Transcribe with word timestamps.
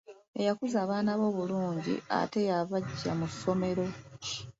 Eyakuza 0.39 0.77
abaana 0.81 1.11
be 1.19 1.25
obulungi 1.31 1.93
ate 2.19 2.39
yabaggya 2.49 3.11
mu 3.19 3.27
ssomero. 3.31 3.85